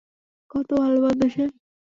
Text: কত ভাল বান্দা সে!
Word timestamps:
কত 0.51 0.69
ভাল 0.79 0.93
বান্দা 1.03 1.27
সে! 1.33 1.43